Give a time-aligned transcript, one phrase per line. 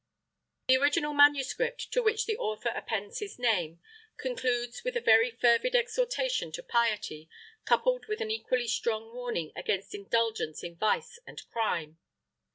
[0.67, 3.79] The original manuscript, to which the author appends his name,
[4.17, 7.29] concludes with a very fervid exhortation to piety,
[7.65, 11.99] coupled with an equally strong warning against indulgence in vice and crime.